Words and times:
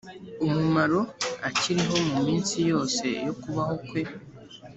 umumaro 0.45 0.99
akiriho 1.47 1.97
mu 2.09 2.19
minsi 2.25 2.57
yose 2.69 3.05
yo 3.25 3.33
kubaho 3.41 3.73
kwe 3.87 4.01